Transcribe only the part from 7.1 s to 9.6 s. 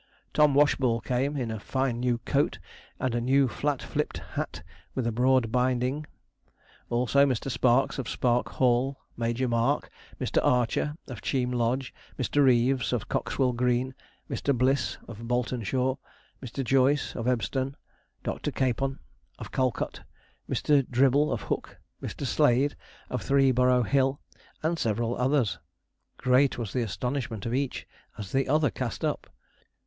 Mr. Sparks, of Spark Hall; Major